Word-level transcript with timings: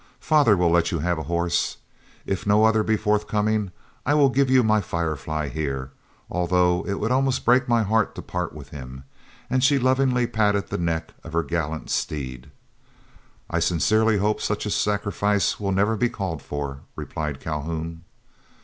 Father 0.19 0.57
will 0.57 0.71
let 0.71 0.91
you 0.91 0.97
have 0.97 1.19
a 1.19 1.29
horse. 1.29 1.77
If 2.25 2.47
no 2.47 2.65
other 2.65 2.81
be 2.81 2.97
forthcoming, 2.97 3.69
I 4.03 4.15
will 4.15 4.29
give 4.29 4.49
you 4.49 4.63
my 4.63 4.81
Firefly 4.81 5.49
here, 5.49 5.91
although 6.27 6.83
it 6.87 6.99
would 6.99 7.11
almost 7.11 7.45
break 7.45 7.69
my 7.69 7.83
heart 7.83 8.15
to 8.15 8.23
part 8.23 8.51
with 8.51 8.69
him," 8.69 9.03
and 9.47 9.63
she 9.63 9.77
lovingly 9.77 10.25
patted 10.25 10.69
the 10.69 10.79
neck 10.79 11.13
of 11.23 11.33
her 11.33 11.43
gallant 11.43 11.91
steed. 11.91 12.49
"I 13.47 13.59
sincerely 13.59 14.17
hope 14.17 14.41
such 14.41 14.65
a 14.65 14.71
sacrifice 14.71 15.59
will 15.59 15.71
never 15.71 15.95
be 15.95 16.09
called 16.09 16.41
for," 16.41 16.79
replied 16.95 17.39
Calhoun. 17.39 18.03